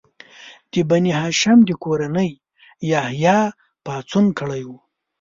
[0.71, 2.31] د بني هاشم د کورنۍ
[2.91, 3.39] یحیی
[3.85, 4.69] پاڅون کړی و.